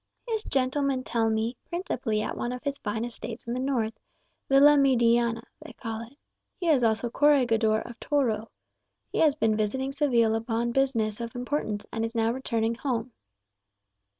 [0.27, 3.99] "His gentlemen tell me, principally at one of his fine estates in the north,
[4.49, 6.17] Villamediana they call it.
[6.59, 8.49] He is also corregidor[#] of Toro.
[9.11, 13.13] He has been visiting Seville upon business of importance, and is now returning home."